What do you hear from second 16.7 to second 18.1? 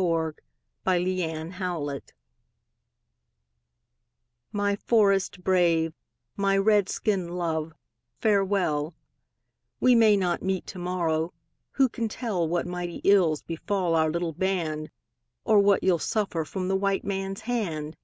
white man's hand?